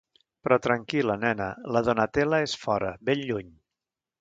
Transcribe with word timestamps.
Però 0.45 0.55
tranquil·la, 0.67 1.17
nena, 1.25 1.49
la 1.77 1.83
Donatella 1.91 2.41
és 2.49 2.59
fora, 2.65 2.91
ben 3.11 3.25
lluny! 3.31 3.57